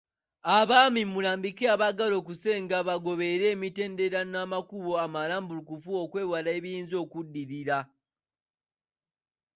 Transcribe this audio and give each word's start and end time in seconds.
Abaami 0.57 1.01
mulambike 1.11 1.65
abaagala 1.73 2.13
okusenga 2.21 2.77
bagoberere 2.87 3.45
emitendera 3.55 4.19
n'amakubo 4.31 4.91
amalambulukufu 5.05 5.87
olwokwewala 5.95 6.49
ebiyinza 6.57 6.95
okuddirira. 7.05 7.79